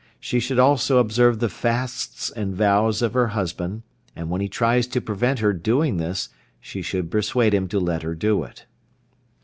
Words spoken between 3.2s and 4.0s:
husband,